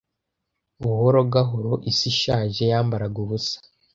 Buhoro, 0.81 1.19
gahoro 1.33 1.73
isi 1.91 2.05
ishaje 2.13 2.61
yambaraga 2.71 3.17
ubusa, 3.23 3.57